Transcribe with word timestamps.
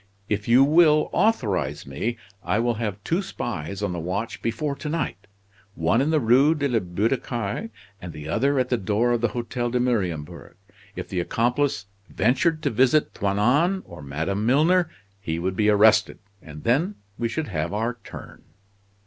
If 0.27 0.47
you 0.47 0.63
will 0.63 1.09
authorize 1.13 1.85
me 1.85 2.17
I 2.43 2.57
will 2.57 2.73
have 2.81 2.97
two 3.03 3.21
spies 3.21 3.83
on 3.83 3.93
the 3.93 3.99
watch 3.99 4.41
before 4.41 4.75
to 4.77 4.89
night, 4.89 5.27
one 5.75 6.01
in 6.01 6.09
the 6.09 6.19
Rue 6.19 6.55
de 6.55 6.67
la 6.67 6.79
Butte 6.79 7.13
aux 7.13 7.17
Cailles, 7.17 7.69
and 8.01 8.11
the 8.11 8.27
other 8.27 8.57
at 8.57 8.69
the 8.69 8.79
door 8.79 9.11
of 9.11 9.21
the 9.21 9.27
Hotel 9.27 9.69
de 9.69 9.79
Mariembourg. 9.79 10.55
If 10.95 11.07
the 11.07 11.19
accomplice 11.19 11.85
ventured 12.09 12.63
to 12.63 12.71
visit 12.71 13.13
Toinon 13.13 13.83
or 13.85 14.01
Madame 14.01 14.43
Milner 14.43 14.89
he 15.19 15.37
would 15.37 15.55
be 15.55 15.69
arrested; 15.69 16.17
and 16.41 16.63
then 16.63 16.95
we 17.19 17.29
should 17.29 17.49
have 17.49 17.71
our 17.71 17.99
turn!" 18.03 18.41